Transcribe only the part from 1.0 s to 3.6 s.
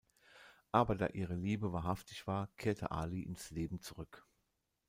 ihre Liebe wahrhaftig war, kehrt Ali ins